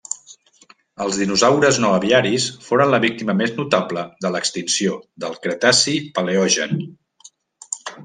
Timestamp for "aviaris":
1.97-2.47